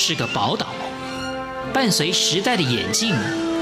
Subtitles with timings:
[0.00, 0.68] 是个宝岛，
[1.74, 3.12] 伴随时代的眼镜，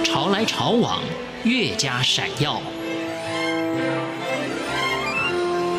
[0.05, 1.01] 潮来潮往，
[1.45, 2.61] 越加闪耀。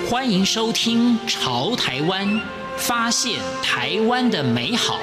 [0.10, 2.28] 欢迎收听《潮台湾》，
[2.76, 4.98] 发现台湾的美好。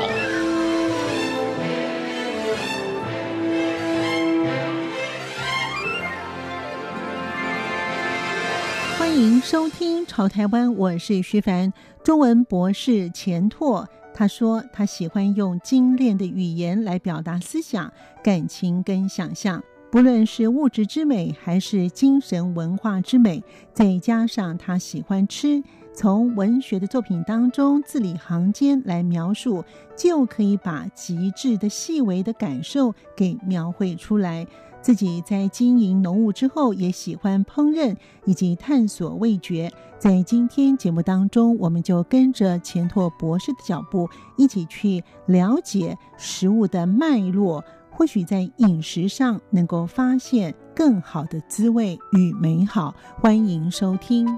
[8.98, 13.89] 欢迎收听《潮台湾》，我是徐凡，中文博士钱拓。
[14.15, 19.62] 他说，他喜欢用精炼的语言来表达思想、感情跟想象。
[19.91, 25.62] 不论是物质之美，还是精神文化之美，再加上他喜欢吃，
[25.93, 29.65] 从文学的作品当中字里行间来描述，
[29.97, 34.46] 就可以把极致的细微的感受给描绘出来。
[34.84, 39.73] 自己在经营农务之后，也喜欢烹饪以及探索味觉。
[39.98, 47.65] 在今天节目当中，我们就跟着钱拓博士的脚步，一起去了解食物的脉络。
[47.91, 54.29] 或许在饮食上能够发现更好的滋味与美好，欢迎收听。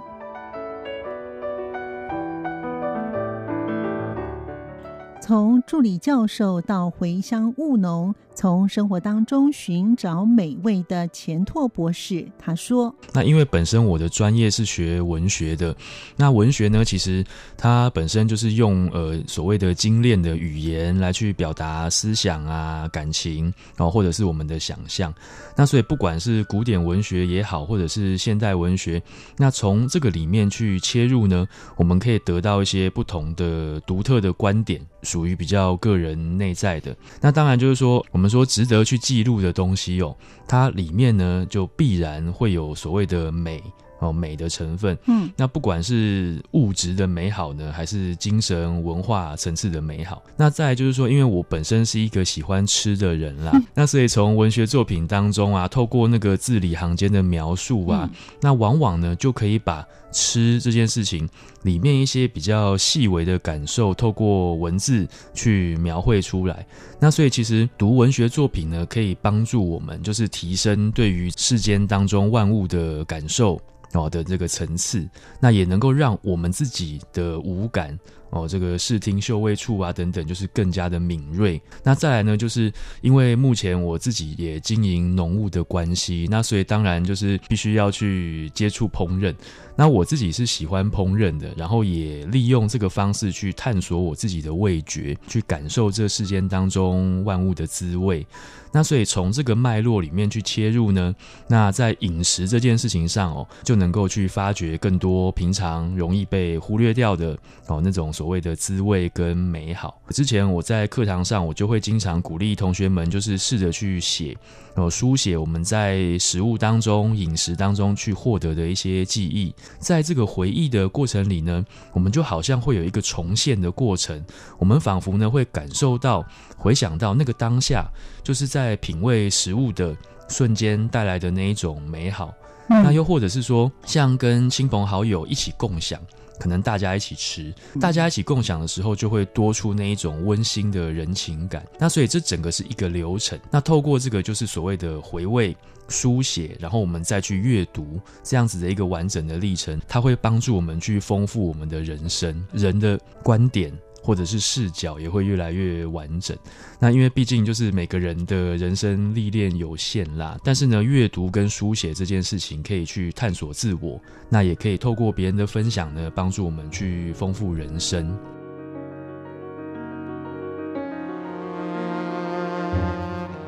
[5.26, 15.74] 从助理教授到回乡务农，从生活当中寻找美味的钱拓博士，他说：“那因为本身我的专业是学文学的，
[16.14, 17.24] 那文学呢，其实
[17.56, 25.12] 它本身就是用呃所谓的精炼的语言来去表达思想啊、感情，然后或者是我们的想象。
[25.56, 29.02] 那所以不管是古典文学也好，或者是现代文学，
[29.36, 31.44] 那从这个里面去切入呢，
[31.76, 40.16] 我们可以得到一些不同的独特的观点。”属于比较个人内在的，那当然就是说，我们说值得去记录的东西哦，
[40.48, 43.62] 它里面呢就必然会有所谓的美
[43.98, 44.96] 哦，美的成分。
[45.06, 59.86] 嗯，那不管是物质的美好呢，还是精神文化层次的美好，那再来就是说，因为我本身是一个喜欢吃的人啦，嗯、那所以从文学作品当中啊，透过那个字里行间的描述啊，嗯、那往往呢就可以把。
[60.12, 61.28] 吃这件事情
[61.64, 66.66] 里面一些比较细微的感受，透过文字去描绘出来。
[66.98, 73.60] 那所以其实读文学作品呢，可以帮助我们，就是提升对于世间当中万物的感受
[73.92, 75.08] 哦的这个层次。
[75.40, 77.98] 那也能够让我们自己的五感。
[78.30, 81.62] 哦，这个视听嗅味触啊等等，就是更加的敏锐。
[81.84, 82.70] 那再来呢，就是
[83.00, 89.32] 因为目前我自己也经营农务的关系，那所以当然就是必须要去接触烹饪。
[89.76, 98.26] 那我自己是喜欢烹饪的，然后也利用这个方式去探索我自己的味觉，去感受这世间当中万物的滋味。
[98.72, 101.14] 那所以从这个脉络里面去切入呢，
[101.48, 108.06] 那在饮食这件事情上哦，就能够去发掘更多平常容易被忽略掉的哦那种。
[108.16, 110.00] 所谓的滋味跟美好。
[110.08, 114.34] 之前我在课堂上，我就会经常鼓励同学们，就是试着去写，
[114.74, 119.54] 呃，书写我们在食物当中、饮食当中去获得的一些记忆。
[119.78, 121.62] 在这个回忆的过程里呢，
[121.92, 124.24] 我们就好像会有一个重现的过程。
[124.58, 126.24] 我们仿佛呢会感受到、
[126.56, 127.86] 回想到那个当下，
[128.22, 129.94] 就是在品味食物的
[130.28, 132.32] 瞬间带来的那一种美好。
[132.70, 132.82] 嗯。
[132.82, 136.00] 那又或者是说，像跟亲朋好友一起共享。
[136.38, 137.50] 可能大家一起吃，
[137.80, 141.64] 大家一起共享的时候，就会多出那一种温馨的人情感。
[141.78, 143.40] 那所以这整个是一个流程。
[143.50, 145.56] 那透过这个就是所谓的回味、
[145.88, 153.72] 书写，然后我们再去阅读，这样子的一个完整的历程，它会帮助我们去丰富我们的人生，人的观点。
[154.06, 156.36] 或者是视角也会越来越完整。
[156.78, 168.16] 那因为毕竟就是每个人的人生历练有限啦，但是呢，阅读跟书写这件事情可以去探索自我，那也可以透过别人的分享呢，帮助我们去丰富人生。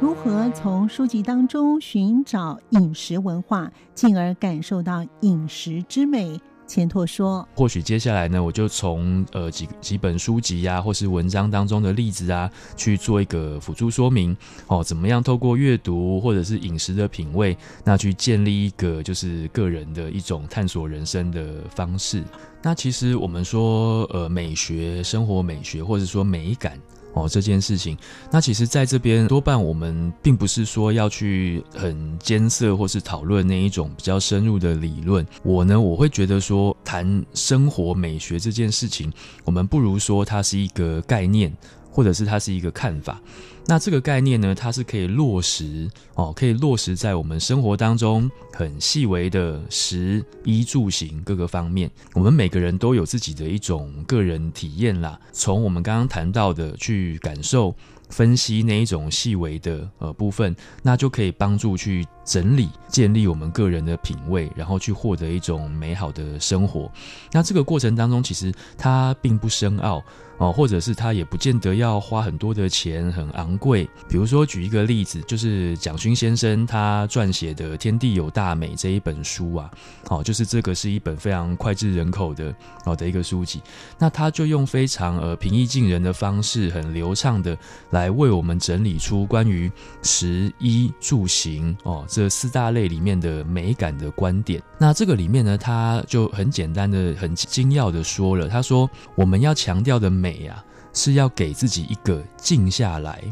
[0.01, 6.41] 如何从书籍当中寻找饮食文化，进而感受到饮食之美？
[6.69, 14.37] 钱拓说：“或许接下来呢，我就从呃几几本书籍呀、啊，或是文章当中的例子啊，去做一个辅助说明
[14.67, 14.85] 哦。
[14.85, 22.23] 怎么样透过阅读或者是饮食的品味，那去建立一个就是个人的一种探索人生的方式。
[22.63, 26.79] 那其实我们说呃美学、生活美学，或者说美感。”
[27.15, 27.97] 哦，这件事情，
[28.31, 35.27] 那其实在这边多半我们并不是说要去很艰涩或是讨论那一种比较深入的理论。
[35.43, 39.13] 我呢，我会觉得说谈生活美学这件事情，
[39.45, 41.53] 我们不如说它是一个概念，
[41.91, 43.21] 或者是它是一个看法。
[43.71, 51.91] 那这个概念呢，它是可以落实哦，可以落实在我们生活当中很细微的食衣住行各个方面。
[52.15, 57.75] 我们每个人都有自己的一种个人体验啦，从我们刚刚谈到的去感受。
[58.09, 66.93] 分析那一种细微的呃部分，那就可以帮助去整理、建立我们个人的品味，然后去获得一种美好的生活。
[67.33, 70.05] 那这个过程当中，其实它并不深奥。
[70.39, 73.85] 哦，或者是他也不见得要花很多的钱，很昂贵。
[74.09, 79.69] 比如说，举一个例子，就是蒋勋先生他撰写的《天地有大美》这一本书啊，
[80.09, 82.55] 哦，就是这个是一本非常脍炙人口的
[82.85, 83.61] 哦的一个书籍。
[83.99, 87.59] 那他就用非常呃平易近人的方式，很流畅的
[87.91, 89.69] 来为我们整理出关于
[90.05, 94.63] 食衣住行哦这四大类里面的美感的观点。
[94.79, 100.29] 那这个里面呢，他就很简单的、很精要的说了，他说我们要强调的美。
[100.29, 100.63] 美呀，
[100.93, 103.25] 是要给自己一个静下来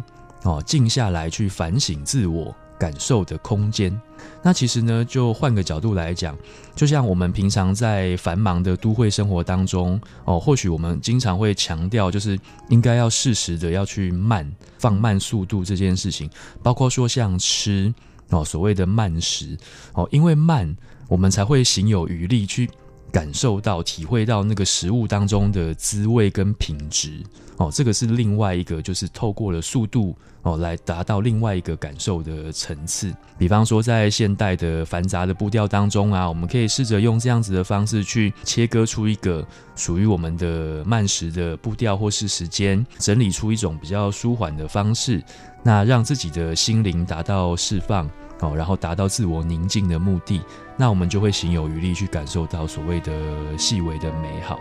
[0.44, 4.00] 哦，静下来去反省自我感受的空间。
[4.42, 6.34] 那其实呢，就换个角度来讲，
[6.74, 12.40] 就像我们平常在繁忙的都会生活当中哦，或许我们经常会强调，就是
[12.70, 16.30] 应该要适时的要去慢，放慢速度这件事情，
[16.62, 17.94] 包括说像吃
[18.30, 19.56] 哦，所谓的慢食
[19.92, 20.76] 哦，因为慢，
[21.08, 22.68] 我们才会行有余力去。
[23.16, 27.22] 感受到、体会到那个食物当中的滋味跟品质
[27.56, 33.10] 哦，这个是另外一个，就是透过了速度哦，来达到另外一个感受的层次。
[33.38, 39.42] 比方说，在现代的繁杂的步调当中啊，我们可以试着用这样子的方式去切割出一个
[39.74, 45.24] 属于我们的慢食的步调或是时间，整理出一种比较舒缓的方式，
[45.62, 48.06] 那让自己的心灵达到释放。
[48.40, 50.42] 哦，然后达到自我宁静的目的，
[50.76, 54.60] 那我们就会行有余力去感受到所谓的细微的美好。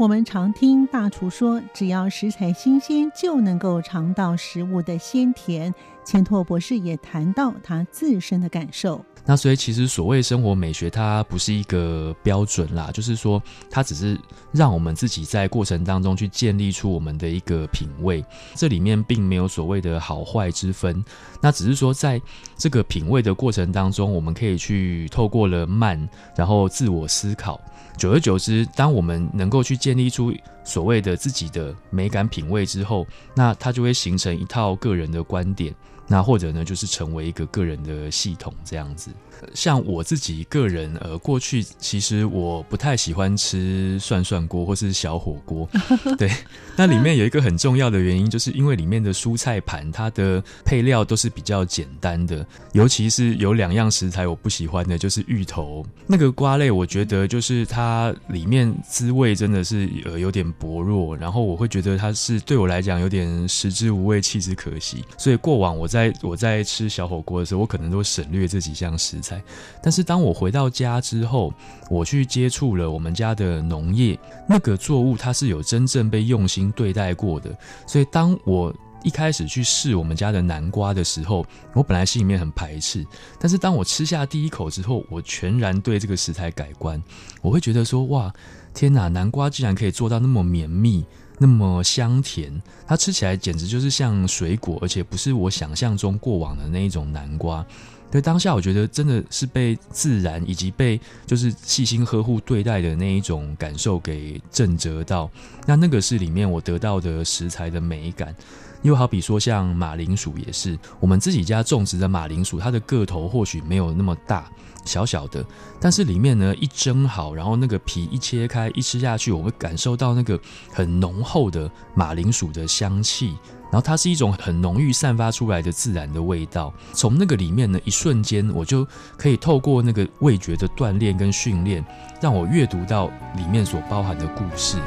[0.00, 5.74] 我们常听大厨说，只要食材新鲜，就能够尝到食物的鲜甜。
[6.06, 9.04] 钱拓博士也谈到他自身的感受。
[9.26, 14.18] 那所以其实所谓生活美学，它不是一个标准啦，就是说它只是
[14.52, 18.24] 让我们自己在过程当中去建立出我们的一个品味，
[18.54, 21.04] 这里面并没有所谓的好坏之分。
[21.42, 22.18] 那只是说在
[22.56, 27.60] 这个品味的过程当中，我们可以去透过了慢，然后自我思考，
[28.00, 30.32] 久而久之，当我们能够去建立出
[30.64, 35.74] 所谓的自己的美感品味之后，那它就会形成一套个人的观点。
[36.10, 39.12] 那或者呢，就是成为一个个人的系统这样子。
[39.54, 45.66] 像我自己个人，呃，过去其实我不太喜欢吃涮涮锅或是小火锅。
[46.18, 46.30] 对，
[46.76, 52.44] 那里面有一个很重要的原因，就是因为里面的蔬菜盘，它的配料都是比较简单的。
[52.72, 65.02] 尤其是有两样食材我不喜欢的，就是芋头那个瓜类，我觉得就是它里面滋味真的是呃有点薄弱，然后我会觉得它是对我来讲有点食之无味，弃之可惜。
[65.16, 69.42] 所以过往我在在我在吃小火锅的时候，我可能都省略这几项食材。
[69.82, 71.52] 但是当我回到家之后，
[71.90, 74.18] 我去接触了我们家的农业，
[74.48, 77.54] 那个作物它是有真正被用心对待过的。
[77.86, 81.44] 所以当我一开始去试我们家的南瓜的时候，
[81.74, 83.04] 我本来心里面很排斥，
[83.38, 87.02] 但是当我吃下第一口之后，我全然对这个食材改观。
[87.42, 88.32] 我会觉得说，哇，
[88.72, 91.04] 天哪，南瓜竟然可以做到那么绵密。
[91.42, 97.64] 那么香甜，它吃起来简直就是像水果，而且不是我想象中过往的那一种南瓜。
[98.10, 105.30] 对，当下我觉得真的是被自然以及被就是细心呵护对待的那一种感受给震折到。
[105.64, 108.34] 那那个是里面我得到的食材的美感。
[108.82, 114.50] 又好比说像马铃薯也是，我们自己家种植的马铃薯，它的个头或许没有那么大。
[114.86, 115.44] 小小的，
[115.78, 120.40] 但是里面呢，一蒸好，然后那个皮一切开，一吃下去，我会感受到那个
[120.72, 126.72] 很浓厚的马铃薯的香气，然后它是一种很浓郁散发出来的自然的味道。
[126.94, 128.86] 从那个里面呢，一瞬间我就
[129.18, 131.84] 可以透过那个味觉的锻炼跟训练，
[132.18, 134.78] 让我阅读到里面所包含的故事。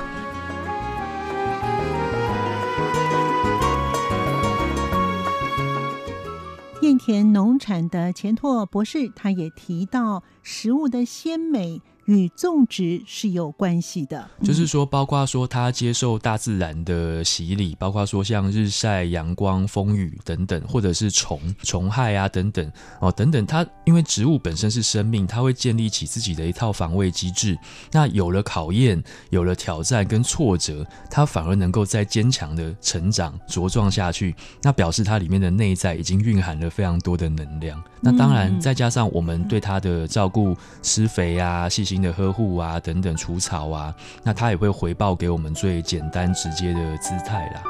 [7.06, 11.82] 田农产的钱拓博士，他也提到食物的鲜美。
[12.06, 22.70] 与种植是有关系的，就是说，包括说它接受大自然的洗礼，包括说像日晒、阳光、风雨等等，或者是虫虫害啊等等
[23.00, 23.46] 哦等等。
[23.46, 27.58] 它因为植物本身是生命，它会建立起自己的一套防卫机制。
[27.90, 34.36] 那有了考验，有了挑战跟挫折，它反而能够再坚强的成长茁壮下去。
[34.62, 37.82] 那表示它里面的内在已经蕴含了非常多的能量。
[38.02, 41.93] 那当然，再加上我们对它的照顾、施肥啊、细心。
[41.94, 47.64] 心的呵护啊，等等除草啊，那它也会回报给我们最简单直接的姿态啦。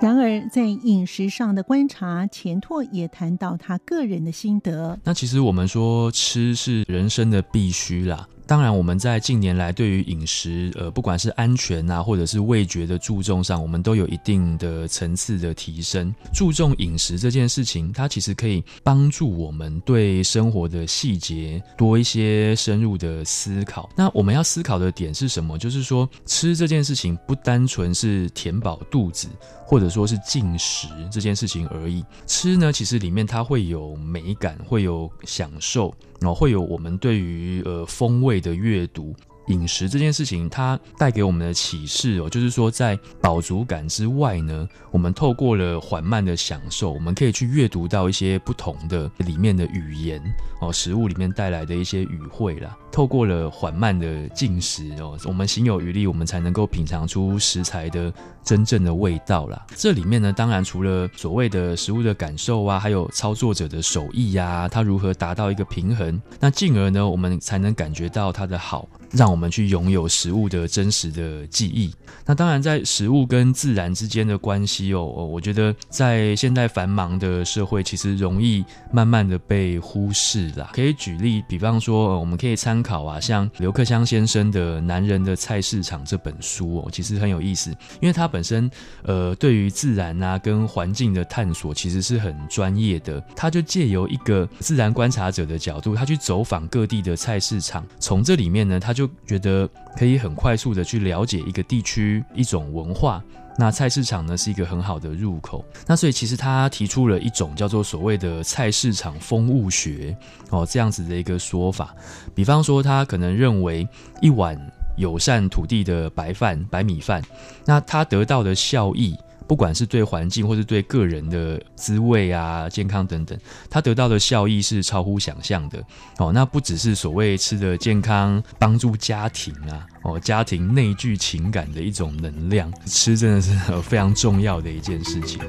[0.00, 4.98] 然而，在饮食上的观察，钱拓也谈到他个人的心得。
[5.04, 8.26] 那其实我们说吃是人生的必须啦。
[8.48, 16.14] 当然，我们在近年来对于饮食，呃，不管是安全啊，或者是味觉的注重上，我们都有一定的层次的提升。
[16.32, 23.86] 注重饮食这件事情，它其实可以帮助我们对生活的细节多一些深入的思考。
[23.94, 25.58] 那我们要思考的点是什么？
[25.58, 29.28] 就是说，吃这件事情不单纯是填饱肚子，
[29.66, 32.02] 或者说是进食这件事情而已。
[32.26, 35.94] 吃呢，其实里面它会有美感，会有享受。
[36.20, 39.14] 然后会有我们对于呃风味的阅读。
[39.48, 50.22] 饮食这件事情，它带给我们的启示哦，就是说在饱足感之外呢，我们透过了缓慢的享受，我们可以去阅读到一些不同的里面的语言
[50.60, 52.76] 哦，食物里面带来的一些语汇啦。
[52.90, 58.12] 透过了缓慢的进食哦，我们心有余力，我们才能够品尝出食材的
[58.42, 59.66] 真正的味道啦。
[59.76, 68.88] 这里面呢，当然除了所谓的食物的感受啊，还有操作者的手艺呀，它如何达到一个平衡，那进而呢，我们才能感觉到它的好。
[69.10, 71.92] 让我们去拥有食物的真实的记忆。
[72.26, 78.62] 那当然，在食物跟自然之间的关系哦，我觉得在现代繁忙的社会，其实容易
[78.92, 80.70] 慢慢的被忽视啦。
[80.74, 88.70] 可以举例，比方说，我们可以参考啊，像刘克襄先生的《男人的菜市场》这本书哦，其实很有意思，因为他本身
[89.04, 93.18] 呃，对于自然啊跟环境的探索，其实是很专业的。
[93.34, 98.97] 他就借由一个自然观察者的角度，他去走访各地的菜市场，从这里面呢，他。
[98.98, 103.22] 就觉得可以很快速的去了解一个地区一种文化，
[103.56, 105.64] 那菜市场呢是一个很好的入口。
[105.86, 110.16] 那所以其实他提出了一种叫做所谓的菜市场风物学
[110.50, 111.94] 哦，这样子的一个说法。
[112.34, 113.86] 比方说，他可能认为
[114.20, 114.58] 一碗
[114.96, 117.22] 友善土地的白饭、白米饭，
[117.64, 119.16] 那他得到的效益。
[119.48, 123.36] 不管是对环境或是对个人的滋味啊、健康等等，
[123.70, 125.82] 它得到的效益是超乎想象的
[126.18, 126.30] 哦。
[126.30, 135.40] 那不只是所谓吃的健康，帮助家庭啊，哦，家庭内聚情感的一种能量，吃真的是非常重要的一件事情。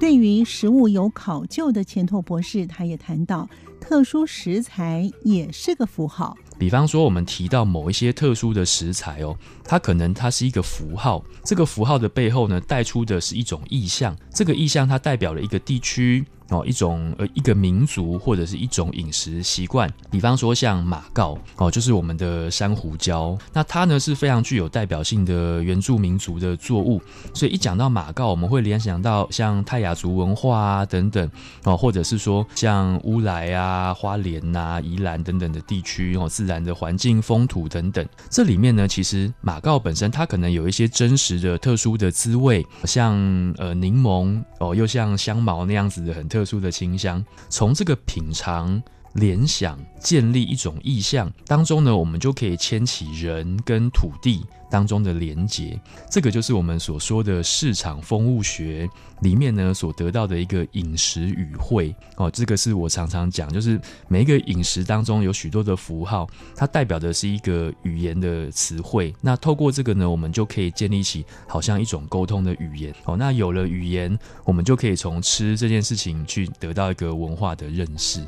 [0.00, 3.48] 对于食物有考究的前拓博士，他也谈到。
[3.86, 16.24] 特殊食材也是个符号，比方说我们提到某一些特殊的食材哦，它可能它是一个符号，这个符号的背后呢，带出的是一种意象，这个意象它代表了一个地区。
[16.50, 27.00] 哦，一种呃，一个民族或者是一种饮食习惯，比方说像马告哦，就是我们的珊瑚椒，那它呢是非常具有代表性的原住民族的作物，
[27.32, 31.30] 所以一讲到马告，我们会联想到像泰雅族文化啊等等
[31.64, 43.14] 哦，或者是说像乌来啊、花莲、啊、宜兰等等的地区哦，自然的环境、风土等等，这里面呢，其实马告本身它可能有一些真实的、特殊的滋味，像
[43.56, 46.28] 呃柠檬哦，又像香茅那样子的很。
[46.34, 55.78] 特殊的清香，从这个品尝、联想、建立一种意象当中呢，我们就可以牵起人跟土地当中的连结。
[56.10, 58.90] 这个就是我们所说的市场风物学
[59.20, 62.28] 里面呢所得到的一个饮食语汇哦。
[62.28, 69.14] 这个是我常常讲，就是每一个饮食当中有许多的符号，它代表的是一个语言的词汇。
[69.20, 73.16] 那透过这个呢，我们就可以建立起好像一种沟通的语言哦。
[73.16, 78.26] 那有了语言，我们就可以从吃这件事情去得到一个文化的认识。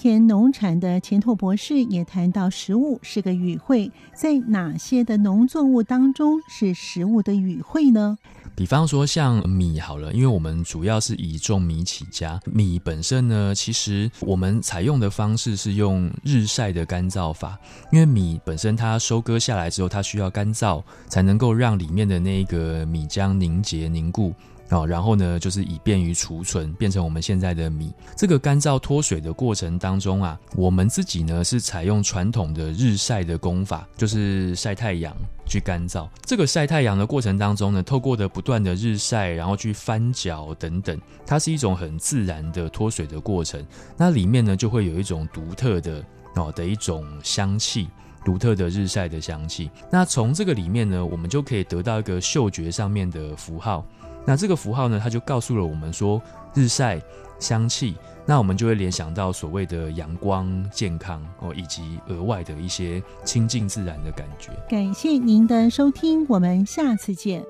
[0.00, 8.16] 田农产的前拓博士也谈到，食物是个语汇，在哪些的农作物当中是食物的语汇呢？
[8.56, 17.58] 比方说像米好了，因为我们主要是以种米起家，米本身呢，其实我们采用的方式是用日晒的干燥法，
[17.92, 24.32] 因为米本身它收割下来之后，它需要干燥，才能够让里面的那个米浆凝结凝固。
[24.70, 27.92] 哦，然后呢，就是以便于储存，变成我们现在的米。
[28.16, 35.12] 这个干燥脱水的过程当中啊，我们自己呢是采用传统的日晒的工法，就是晒太阳
[35.44, 36.08] 去干燥。
[36.24, 40.96] 这个晒太阳的过程当中呢，透过的不断的日晒，然后去翻搅等等，
[41.26, 43.66] 它是一种很自然的脱水的过程。
[43.96, 46.04] 那里面呢，就会有一种独特的
[46.36, 47.88] 哦的一种香气，
[48.24, 49.68] 独特的日晒的香气。
[49.90, 53.84] 那从这个里面呢，我们就可以得到一个嗅觉上面的符号。
[54.26, 56.20] 那这个符号呢，它就告诉了我们说，
[56.54, 57.00] 日晒
[57.38, 57.96] 香气，
[58.26, 64.50] 那我们就会联想到所谓的阳光、健康哦，以及额外的一些亲近自然的感觉。
[64.68, 67.42] 感谢您的收听，我们下次见。